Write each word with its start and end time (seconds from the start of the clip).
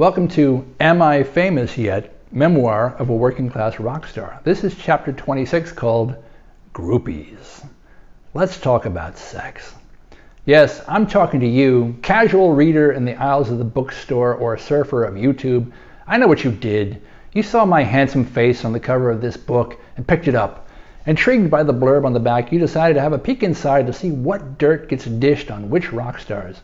Welcome 0.00 0.28
to 0.28 0.64
Am 0.80 1.02
I 1.02 1.22
Famous 1.22 1.76
Yet? 1.76 2.14
Memoir 2.32 2.96
of 2.98 3.10
a 3.10 3.14
Working 3.14 3.50
Class 3.50 3.78
Rock 3.78 4.06
Star. 4.06 4.40
This 4.44 4.64
is 4.64 4.74
chapter 4.74 5.12
26 5.12 5.72
called 5.72 6.14
Groupies. 6.72 7.68
Let's 8.32 8.58
talk 8.58 8.86
about 8.86 9.18
sex. 9.18 9.74
Yes, 10.46 10.82
I'm 10.88 11.06
talking 11.06 11.40
to 11.40 11.46
you, 11.46 11.98
casual 12.00 12.54
reader 12.54 12.92
in 12.92 13.04
the 13.04 13.14
aisles 13.14 13.50
of 13.50 13.58
the 13.58 13.64
bookstore 13.64 14.32
or 14.32 14.56
surfer 14.56 15.04
of 15.04 15.16
YouTube. 15.16 15.70
I 16.06 16.16
know 16.16 16.28
what 16.28 16.44
you 16.44 16.50
did. 16.50 17.02
You 17.34 17.42
saw 17.42 17.66
my 17.66 17.82
handsome 17.82 18.24
face 18.24 18.64
on 18.64 18.72
the 18.72 18.80
cover 18.80 19.10
of 19.10 19.20
this 19.20 19.36
book 19.36 19.78
and 19.98 20.08
picked 20.08 20.28
it 20.28 20.34
up. 20.34 20.66
Intrigued 21.04 21.50
by 21.50 21.62
the 21.62 21.74
blurb 21.74 22.06
on 22.06 22.14
the 22.14 22.20
back, 22.20 22.50
you 22.52 22.58
decided 22.58 22.94
to 22.94 23.02
have 23.02 23.12
a 23.12 23.18
peek 23.18 23.42
inside 23.42 23.86
to 23.86 23.92
see 23.92 24.10
what 24.10 24.56
dirt 24.56 24.88
gets 24.88 25.04
dished 25.04 25.50
on 25.50 25.68
which 25.68 25.92
rock 25.92 26.18
stars. 26.20 26.62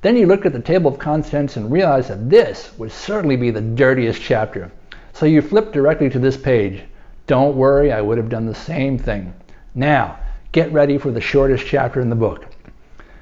Then 0.00 0.16
you 0.16 0.26
looked 0.26 0.46
at 0.46 0.52
the 0.52 0.60
table 0.60 0.90
of 0.90 0.98
contents 0.98 1.56
and 1.56 1.72
realized 1.72 2.08
that 2.10 2.30
this 2.30 2.70
would 2.78 2.92
certainly 2.92 3.36
be 3.36 3.50
the 3.50 3.60
dirtiest 3.60 4.22
chapter. 4.22 4.70
So 5.12 5.26
you 5.26 5.42
flipped 5.42 5.72
directly 5.72 6.08
to 6.10 6.18
this 6.20 6.36
page. 6.36 6.82
Don't 7.26 7.56
worry, 7.56 7.90
I 7.92 8.00
would 8.00 8.16
have 8.16 8.28
done 8.28 8.46
the 8.46 8.54
same 8.54 8.96
thing. 8.96 9.32
Now, 9.74 10.18
get 10.52 10.72
ready 10.72 10.98
for 10.98 11.10
the 11.10 11.20
shortest 11.20 11.66
chapter 11.66 12.00
in 12.00 12.10
the 12.10 12.16
book. 12.16 12.46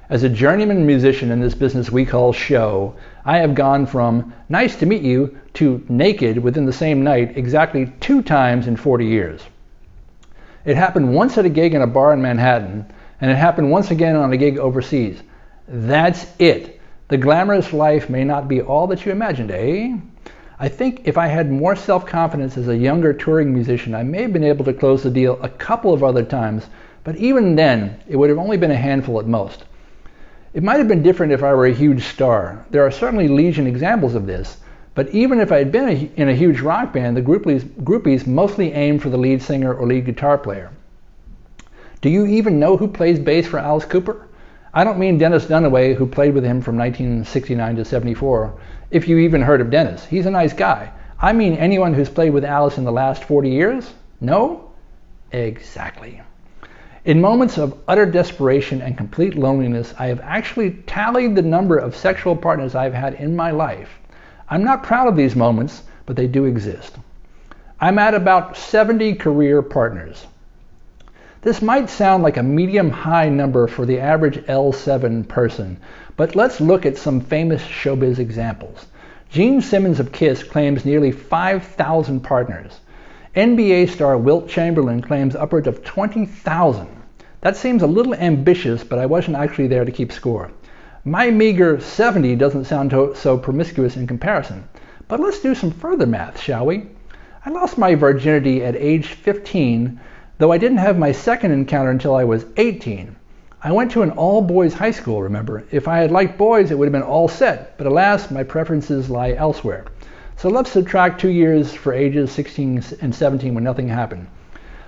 As 0.09 0.23
a 0.23 0.29
journeyman 0.29 0.87
musician 0.87 1.33
in 1.33 1.41
this 1.41 1.55
business 1.55 1.91
we 1.91 2.05
call 2.05 2.33
show, 2.33 2.95
I 3.25 3.39
have 3.39 3.57
gone 3.57 3.87
from 3.87 4.33
nice 4.49 4.77
to 4.77 4.87
meet 4.87 5.03
you 5.03 5.37
to 5.55 5.85
naked 5.89 6.39
within 6.39 6.67
the 6.67 6.73
same 6.73 7.03
night 7.03 7.37
exactly 7.37 7.93
two 7.99 8.23
times 8.23 8.69
in 8.69 8.77
40 8.77 9.07
years. 9.07 9.41
It 10.65 10.77
happened 10.77 11.15
once 11.15 11.39
at 11.39 11.47
a 11.47 11.49
gig 11.49 11.75
in 11.75 11.83
a 11.83 11.87
bar 11.87 12.13
in 12.13 12.23
Manhattan, 12.23 12.87
and 13.21 13.31
it 13.31 13.37
happened 13.37 13.71
once 13.71 13.91
again 13.91 14.15
on 14.15 14.33
a 14.33 14.37
gig 14.37 14.59
overseas. 14.59 15.23
That's 15.69 16.27
it. 16.39 16.81
The 17.09 17.17
glamorous 17.17 17.73
life 17.73 18.09
may 18.09 18.25
not 18.25 18.49
be 18.49 18.61
all 18.61 18.87
that 18.89 19.05
you 19.05 19.13
imagined, 19.13 19.51
eh? 19.51 19.97
I 20.59 20.69
think 20.69 21.03
if 21.05 21.19
I 21.19 21.27
had 21.27 21.51
more 21.51 21.77
self 21.77 22.07
confidence 22.07 22.57
as 22.57 22.69
a 22.69 22.77
younger 22.77 23.13
touring 23.13 23.53
musician, 23.53 23.95
I 23.95 24.03
may 24.03 24.23
have 24.23 24.33
been 24.33 24.45
able 24.45 24.65
to 24.65 24.73
close 24.73 25.03
the 25.03 25.11
deal 25.11 25.39
a 25.43 25.49
couple 25.49 25.93
of 25.93 26.03
other 26.03 26.25
times, 26.25 26.67
but 27.05 27.17
even 27.17 27.57
then, 27.57 27.97
it 28.09 28.17
would 28.17 28.31
have 28.31 28.39
only 28.39 28.57
been 28.57 28.71
a 28.71 28.77
handful 28.77 29.21
at 29.21 29.27
most. 29.27 29.65
It 30.55 30.63
might 30.63 30.79
have 30.79 30.89
been 30.89 31.03
different 31.03 31.33
if 31.33 31.43
I 31.43 31.53
were 31.53 31.67
a 31.67 31.75
huge 31.75 32.05
star. 32.05 32.65
There 32.71 32.87
are 32.87 32.91
certainly 32.91 33.29
legion 33.29 33.67
examples 33.67 34.15
of 34.15 34.27
this, 34.27 34.59
but 34.95 35.11
even 35.11 35.41
if 35.41 35.53
I 35.53 35.59
had 35.59 35.71
been 35.71 35.89
a, 35.89 36.11
in 36.17 36.29
a 36.31 36.35
huge 36.35 36.61
rock 36.61 36.93
band, 36.93 37.17
the 37.17 37.23
groupies, 37.23 37.65
groupies 37.85 38.27
mostly 38.27 38.73
aimed 38.73 39.03
for 39.03 39.11
the 39.11 39.19
lead 39.19 39.43
singer 39.43 39.75
or 39.75 39.87
lead 39.87 40.07
guitar 40.07 40.39
player. 40.39 40.71
Do 42.01 42.09
you 42.09 42.25
even 42.25 42.59
know 42.59 42.77
who 42.77 42.89
plays 42.89 43.19
bass 43.19 43.47
for 43.47 43.59
Alice 43.59 43.85
Cooper? 43.85 44.26
I 44.77 44.85
don't 44.85 44.99
mean 44.99 45.17
Dennis 45.17 45.47
Dunaway, 45.47 45.95
who 45.95 46.05
played 46.05 46.35
with 46.35 46.45
him 46.45 46.61
from 46.61 46.77
1969 46.77 47.77
to 47.77 47.85
74, 47.87 48.61
if 48.91 49.09
you 49.09 49.17
even 49.17 49.41
heard 49.41 49.63
of 49.63 49.71
Dennis. 49.71 50.05
He's 50.05 50.27
a 50.27 50.31
nice 50.31 50.53
guy. 50.53 50.93
I 51.19 51.33
mean 51.33 51.55
anyone 51.55 51.95
who's 51.95 52.11
played 52.11 52.35
with 52.35 52.45
Alice 52.45 52.77
in 52.77 52.85
the 52.85 52.93
last 52.93 53.25
40 53.25 53.49
years? 53.49 53.95
No? 54.21 54.73
Exactly. 55.33 56.21
In 57.07 57.23
moments 57.23 57.57
of 57.57 57.79
utter 57.89 58.05
desperation 58.05 58.83
and 58.83 58.99
complete 58.99 59.35
loneliness, 59.35 59.95
I 59.99 60.09
have 60.09 60.21
actually 60.21 60.73
tallied 60.87 61.37
the 61.37 61.41
number 61.41 61.79
of 61.79 61.97
sexual 61.97 62.37
partners 62.37 62.75
I've 62.75 62.93
had 62.93 63.15
in 63.15 63.35
my 63.35 63.53
life. 63.53 63.89
I'm 64.51 64.63
not 64.63 64.83
proud 64.83 65.09
of 65.09 65.17
these 65.17 65.35
moments, 65.35 65.85
but 66.05 66.17
they 66.17 66.27
do 66.27 66.45
exist. 66.45 66.99
I'm 67.81 67.99
at 67.99 68.13
about 68.13 68.59
70 68.59 69.15
career 69.15 69.63
partners. 69.63 70.27
This 71.43 71.61
might 71.61 71.91
sound 71.91 72.23
like 72.23 72.37
a 72.37 72.43
medium 72.43 72.91
high 72.91 73.29
number 73.29 73.67
for 73.67 73.85
the 73.85 74.01
average 74.01 74.39
L7 74.47 75.29
person, 75.29 75.77
but 76.17 76.35
let's 76.35 76.61
look 76.61 76.87
at 76.87 76.97
some 76.97 77.21
famous 77.21 77.63
showbiz 77.63 78.19
examples. 78.19 78.87
Gene 79.29 79.61
Simmons 79.61 80.01
of 80.01 80.13
Kiss 80.13 80.43
claims 80.43 80.85
nearly 80.85 81.13
5,000 81.13 82.21
partners. 82.21 82.81
NBA 83.35 83.91
star 83.91 84.17
Wilt 84.17 84.49
Chamberlain 84.49 85.03
claims 85.03 85.37
upwards 85.37 85.67
of 85.67 85.85
20,000. 85.85 86.89
That 87.43 87.57
seems 87.57 87.83
a 87.83 87.87
little 87.87 88.15
ambitious, 88.15 88.83
but 88.83 88.99
I 88.99 89.07
wasn't 89.07 89.37
actually 89.37 89.67
there 89.67 89.85
to 89.85 89.93
keep 89.93 90.11
score. 90.11 90.51
My 91.05 91.31
meager 91.31 91.79
70 91.79 92.35
doesn't 92.37 92.65
sound 92.65 92.93
so 93.15 93.37
promiscuous 93.37 93.97
in 93.97 94.07
comparison. 94.07 94.67
But 95.07 95.21
let's 95.21 95.41
do 95.41 95.55
some 95.55 95.71
further 95.71 96.07
math, 96.07 96.41
shall 96.41 96.67
we? 96.67 96.87
I 97.45 97.51
lost 97.51 97.79
my 97.79 97.95
virginity 97.95 98.65
at 98.65 98.75
age 98.75 99.09
15 99.09 100.01
though 100.39 100.53
I 100.53 100.59
didn't 100.59 100.79
have 100.79 100.99
my 100.99 101.13
second 101.13 101.53
encounter 101.53 101.91
until 101.91 102.15
I 102.15 102.25
was 102.25 102.45
18. 102.57 103.17
I 103.63 103.73
went 103.73 103.91
to 103.93 104.03
an 104.03 104.11
all 104.11 104.43
boys 104.43 104.75
high 104.75 104.91
school, 104.91 105.23
remember. 105.23 105.65
If 105.71 105.89
I 105.89 105.99
had 105.99 106.11
liked 106.11 106.37
boys, 106.37 106.71
it 106.71 106.79
would 106.79 106.87
have 106.87 106.93
been 106.93 107.03
all 107.03 107.27
set, 107.27 107.79
but 107.79 107.87
alas, 107.87 108.31
my 108.31 108.43
preferences 108.43 109.09
lie 109.09 109.33
elsewhere. 109.33 109.87
So 110.37 110.51
let's 110.51 110.71
subtract 110.71 111.21
two 111.21 111.31
years 111.31 111.73
for 111.73 111.95
ages 111.95 112.31
16 112.33 112.83
and 113.01 113.15
17 113.15 113.55
when 113.55 113.65
nothing 113.65 113.89
happened. 113.89 114.27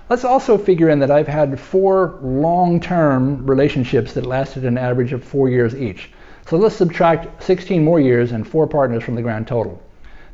Let's 0.07 0.23
also 0.23 0.57
figure 0.57 0.89
in 0.89 0.99
that 0.99 1.11
I've 1.11 1.27
had 1.27 1.59
four 1.59 2.19
long 2.21 2.79
term 2.79 3.45
relationships 3.45 4.13
that 4.13 4.25
lasted 4.25 4.65
an 4.65 4.77
average 4.77 5.13
of 5.13 5.23
four 5.23 5.49
years 5.49 5.75
each. 5.75 6.11
So 6.47 6.57
let's 6.57 6.75
subtract 6.75 7.43
16 7.43 7.83
more 7.83 7.99
years 7.99 8.31
and 8.31 8.47
four 8.47 8.67
partners 8.67 9.03
from 9.03 9.15
the 9.15 9.21
grand 9.21 9.47
total. 9.47 9.81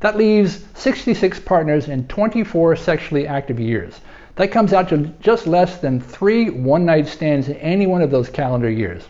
That 0.02 0.18
leaves 0.18 0.64
66 0.75 1.40
partners 1.40 1.88
in 1.88 2.08
24 2.08 2.75
sexually 2.75 3.28
active 3.28 3.59
years. 3.59 4.00
That 4.35 4.51
comes 4.51 4.73
out 4.73 4.90
to 4.90 4.97
just 5.22 5.47
less 5.47 5.78
than 5.78 6.01
three 6.01 6.50
one 6.50 6.85
night 6.85 7.07
stands 7.07 7.47
in 7.47 7.56
any 7.56 7.88
one 7.88 8.01
of 8.01 8.12
those 8.12 8.29
calendar 8.29 8.69
years. 8.69 9.03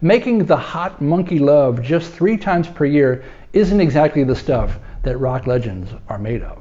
Making 0.00 0.46
the 0.46 0.56
hot 0.56 1.02
monkey 1.02 1.38
love 1.38 1.82
just 1.82 2.10
three 2.10 2.38
times 2.38 2.68
per 2.68 2.86
year 2.86 3.22
isn't 3.52 3.80
exactly 3.80 4.24
the 4.24 4.34
stuff 4.34 4.78
that 5.02 5.18
rock 5.18 5.46
legends 5.46 5.90
are 6.08 6.18
made 6.18 6.42
of. 6.42 6.58